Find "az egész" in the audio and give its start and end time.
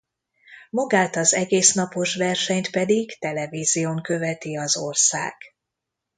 1.15-1.73